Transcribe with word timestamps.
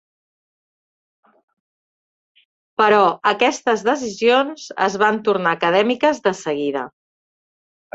Però 2.83 3.03
aquestes 3.35 3.87
decisions 3.91 4.67
es 4.91 5.01
van 5.07 5.25
tornar 5.31 5.57
acadèmiques 5.61 6.29
de 6.29 6.39
seguida. 6.47 6.93